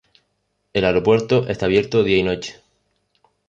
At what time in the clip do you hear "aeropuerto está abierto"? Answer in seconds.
0.85-2.03